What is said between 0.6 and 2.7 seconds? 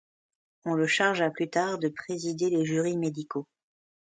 On le chargea plus tard de présider les